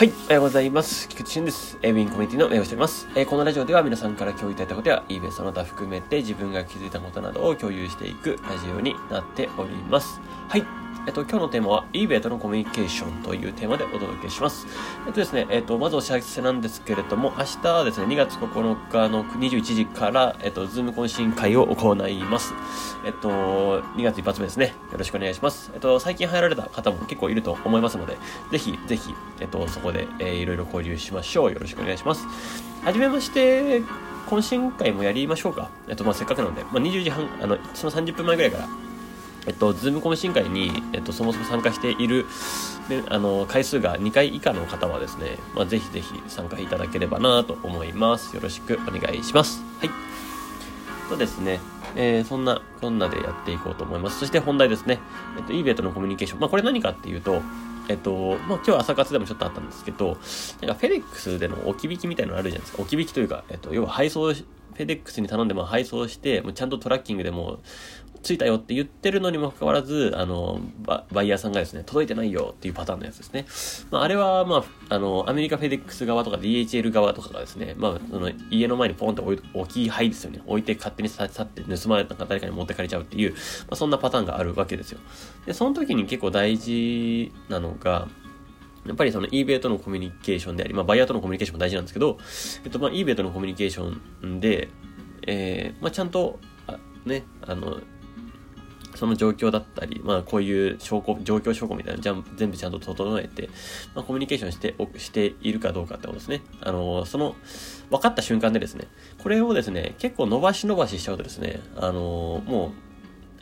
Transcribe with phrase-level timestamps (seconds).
[0.00, 1.10] はい、おはようございます。
[1.10, 1.76] 菊池俊です。
[1.82, 3.06] eBay コミュニティの運営をしております。
[3.14, 10.22] えー、このラジオでは皆さんから共有いただいたことや、eBay その他含めて自分が気づいたことなどを共有していくラジオになっております。
[10.48, 10.64] はい。
[11.06, 14.66] えっと、今日のテーマは eBay とのコミュニケーションというテーマでお届けします。
[15.06, 22.52] えっとですね、えっと、まずお知らせなんですけれども、明日はですね、2月9日の21時から、えっと、 Zoom 懇親会を行います。
[23.06, 24.74] えっと、2月一発目ですね。
[24.92, 25.70] よろしくお願いします。
[25.72, 28.18] えっと、最近入られた方も結構いると思いますので、
[28.52, 31.52] ぜひ、ぜひ、えっと、そこで、えー、いろいろ交流しましょう。
[31.52, 32.26] よろしくお願いします。
[32.84, 33.82] はじめまして、
[34.28, 35.70] 懇親会もやりましょうか。
[35.88, 38.68] えっと、まあ、せっかくなので、まあ、20時半、あの、その30分前ぐらいから、
[39.50, 42.24] えっと、ズーム懇親会に、えっと、そもそも参加している、
[42.88, 48.36] ね、あの、回数が2回以下の方はですね、まあ、ぜひぜひ参加いただければなと思います。
[48.36, 49.60] よろしくお願いします。
[49.80, 49.90] はい。
[51.08, 51.58] とですね、
[51.96, 54.20] えー、そんな、こんなでやっていこうと思います。
[54.20, 55.00] そして本題ですね。
[55.36, 56.40] えっと、eBay とのコミュニケーション。
[56.40, 57.42] まあ、これ何かっていうと、
[57.88, 60.16] えっと、まあ、今日朝活でもちょっとあったんですけど、
[60.60, 62.82] なんかフェデックスでの置き引きみたいなのあるじゃないですか。
[62.82, 67.58] 置き引きというか、えっと、要は配送フェデックスに頼んでも配送して、もうちゃんとトラッキングでも
[68.22, 73.46] 着いたよって言ってるのにもかかわらず、あの、バイヤーさんがですね、届いてないよっていうパターンのやつですね。
[73.90, 80.42] まあ、あれは、まあ、あの、アメリカフェデックス側とか DHL 側とかがですね、まあ、その家の前にポンって置き配ですよね。
[80.46, 83.36] 置いて勝手に去って盗まれたか誰かに持ってかれちゃうっていう、ま
[83.70, 85.00] あ、そんなパターンがあるわけですよ。
[85.46, 88.08] で、その時に結構大事なのが、
[88.86, 92.18] やっぱりその eBay とのコミュニケーションであり、まあ、バイヤーとのコミュニケーションも大事なんですけど、
[92.64, 94.68] えっと、まあ、eBay とのコミュニケーションで、
[95.26, 97.80] えー、まあ、ちゃんと、あね、あの、
[99.00, 103.48] その状況だったり、まあ、こういう証拠、状況証拠みたいなのじゃ全部ちゃんと整えて、
[103.94, 106.42] まあ、コミュニケーションして、しているかどうかってことですね。
[106.60, 107.34] あの、その、
[107.88, 108.88] 分かった瞬間でですね、
[109.22, 112.74] これをですね、結構伸ばし伸ばししちゃうとですね、あの、も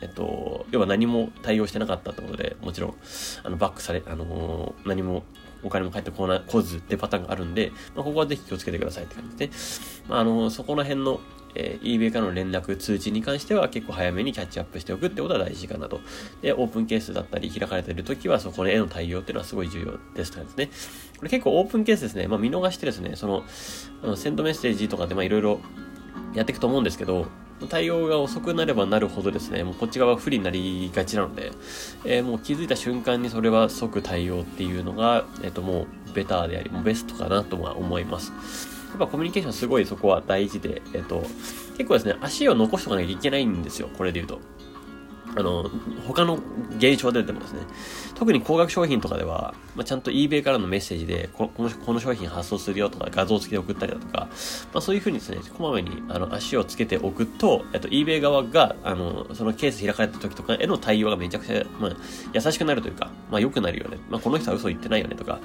[0.00, 2.94] う、えっと、要は何も対応してなかったってことで、もちろん、
[3.42, 5.24] あの、バックされ、あの、何も
[5.64, 10.04] お金も返ってこな、来ずってパターンがあるんで、まあ、ここはぜひ気をつけてくださいって感じですね。
[10.08, 11.20] まあ、あの、そこら辺の、
[11.58, 16.00] えー、eBay からの連絡、通知に関しては結構早めにキャッチアップしておくってことは大事かなと。
[16.40, 20.70] で、オープンケースだったり開かれている時はそこへの対応っていうのはすごい重要ですからですね。
[21.18, 22.28] これ結構オープンケースですね。
[22.28, 23.44] まあ、見逃してですね、その、
[24.04, 25.60] あのセンドメッセージとかでまあいろいろ
[26.34, 27.26] やっていくと思うんですけど、
[27.66, 31.50] 対応が遅くなればなるほどですね、もうこっち側不利になりがちなので、
[32.04, 38.77] えー、もう気づいた瞬間にそれは即対応っていうのが、えっ、ー、ともうベターであり、もうベストかなとは思います。
[38.88, 41.22] やっぱコミュニケーションすごいそこは大事で、えっ、と、
[41.76, 44.40] 結構ですね、足を残しとかなきゃいけないんですよ、これで言うと。
[45.36, 45.70] あの、
[46.06, 46.38] 他の
[46.78, 47.60] 現象で出てもですね、
[48.14, 54.28] 特に高額商品とかでは、まあ、ちゃんと eBay からのメッセージでこの、この商品発送するよとか画像付きで送ったりだとか、
[54.72, 61.96] まあ、そういうふうにですね、こまめにあの足をつけておくと、えっと、eBay 側が、あの、そのケース開かれた時とかへの対応がめちゃくちゃ、まあ、
[62.32, 63.98] 優しくなるというか、まあ、良くなるよね。
[64.10, 65.38] まあ、この人は嘘言ってないよねとか、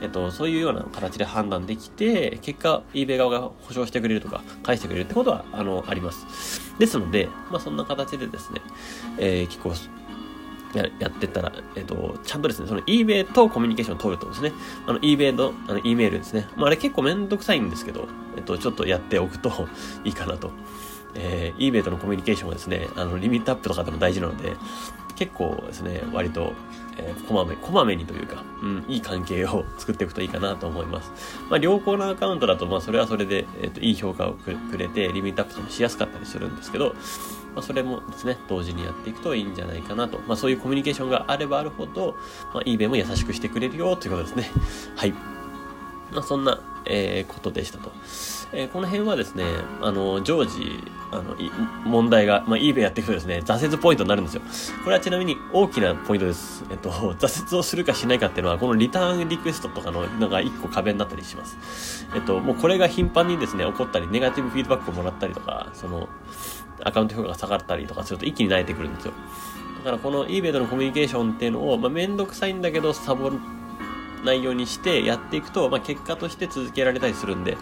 [0.00, 6.71] えっと、そういうような形で判断できて、結果、eBay 側が保証してくれるとか、返してくれるってことは、あの、あります。
[6.78, 8.60] ですので、まあ、そんな形でですね、
[9.18, 9.72] えー、結構、
[10.74, 14.52] ややってたら、えっ、と、ちゃんとですね、その eBay とコミュニケーションを取るとですね、
[14.86, 16.46] あの eBay のあの E メールですね。
[16.56, 19.68] まあ、あれ結構めんどくさいんですけど、えっ、と、ちょっとやっておくと
[20.04, 20.50] いいかなと。
[21.14, 24.56] えー、eBay とのコミュニケーションはですね、あの、リミットアップとかでも大事なので、
[25.16, 26.54] 結構ですね、割と、
[26.98, 31.10] えー、こまめ、こまめにというか、うん、いい関係を作っていくといいかなと思います。
[31.50, 36.94] まあ、良好なアカウントだと、まあ、それはそれで、えっ、ー、と、いい評価をくれて、リミットアップもしやすかったりするんですけど、
[37.54, 40.18] まあ、それもですね、同時にやっていくといいんじゃないかなと。
[40.26, 42.16] まあ、そういうコミュニケーションがあればあるほど、
[42.54, 44.50] まあ、eBay も優しくしてくれるよということですね。
[44.96, 45.14] はい。
[46.12, 47.90] まあ、そんな、えー、ことでしたと。
[48.54, 49.44] えー、この辺はですね、
[49.80, 51.36] あの、常時、あの、
[51.84, 54.42] 問題が、まあ、eBay やっていくとですね、挫折ポイントになるんですよ。
[54.84, 56.64] これはちなみに大きなポイントです。
[56.70, 62.06] えっと、 挫折をするかしないかっていうのは、このリターンリクエストとかののが一個壁になったりします。
[62.14, 66.08] えっと、もうこれが頻繁にですね、起こったり、ネガティブフィードバックをもらったりとか、その、
[66.84, 69.12] アカウント評価が下がったりとかすると一気に慣れてくるんですよ。
[69.84, 73.30] だからこの eBay とのコミュニケーションっていうのを、まあ、めんどくさいんだけど、サボ
[74.24, 77.56] ないようにしてやっていくと、まあ、結果として続けられたりするんで、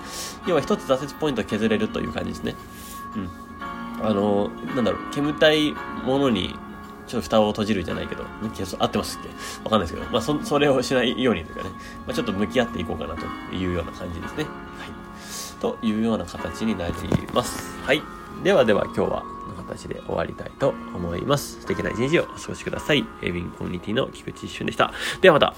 [0.46, 2.56] 要は一つ挫折ポイントを削れるという感じですね。
[3.16, 4.06] うん。
[4.06, 5.72] あの、なんだろう、煙たい
[6.04, 6.54] ものに、
[7.06, 8.24] ちょっと蓋を閉じるじゃないけど、
[8.78, 9.28] 合ってますっけ？
[9.64, 11.70] わかんないですけど、まあそ、それをしないようにというかね、
[12.06, 14.44] まあ、ちょっと向き合っていこうかなというような感じですね。
[14.44, 14.50] はい。
[15.60, 16.94] というような形になり
[17.34, 17.76] ます。
[17.84, 18.02] はい。
[18.44, 21.60] ではでは今日はこの形で終わりたいと思います。
[21.60, 23.04] 素敵な一日をお過ごしください。
[23.22, 24.92] エビンコミュニティの菊池一瞬でした。
[25.20, 25.54] ではまた。